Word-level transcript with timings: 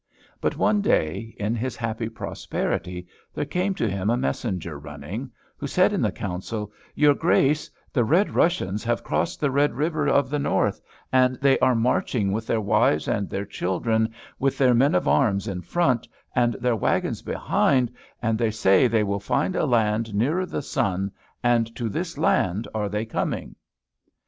But 0.41 0.57
one 0.57 0.81
day, 0.81 1.35
in 1.39 1.53
his 1.53 1.75
happy 1.75 2.09
prosperity, 2.09 3.05
there 3.35 3.45
came 3.45 3.75
to 3.75 3.87
him 3.87 4.09
a 4.09 4.17
messenger 4.17 4.79
running, 4.79 5.29
who 5.57 5.67
said 5.67 5.93
in 5.93 6.01
the 6.01 6.11
Council, 6.11 6.71
"Your 6.95 7.13
Grace, 7.13 7.69
the 7.93 8.03
Red 8.03 8.33
Russians 8.33 8.83
have 8.83 9.03
crossed 9.03 9.39
the 9.39 9.51
Red 9.51 9.75
River 9.75 10.07
of 10.07 10.31
the 10.31 10.39
north, 10.39 10.81
and 11.13 11.35
they 11.39 11.59
are 11.59 11.75
marching 11.75 12.31
with 12.31 12.47
their 12.47 12.59
wives 12.61 13.07
and 13.07 13.29
their 13.29 13.45
children 13.45 14.09
with 14.39 14.57
their 14.57 14.73
men 14.73 14.95
of 14.95 15.07
arms 15.07 15.47
in 15.47 15.61
front, 15.61 16.07
and 16.35 16.55
their 16.55 16.75
wagons 16.75 17.21
behind, 17.21 17.91
and 18.23 18.39
they 18.39 18.49
say 18.49 18.87
they 18.87 19.03
will 19.03 19.19
find 19.19 19.55
a 19.55 19.67
land 19.67 20.15
nearer 20.15 20.47
the 20.47 20.63
sun, 20.63 21.11
and 21.43 21.75
to 21.75 21.89
this 21.89 22.17
land 22.17 22.67
are 22.73 22.89
they 22.89 23.05
coming." 23.05 23.55